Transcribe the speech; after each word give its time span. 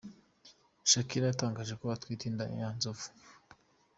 Shakira 0.91 1.25
yatangaje 1.27 1.73
ko 1.79 1.83
atwite 1.95 2.23
inda 2.27 2.45
ya 2.59 2.69
nzovu 2.77 3.05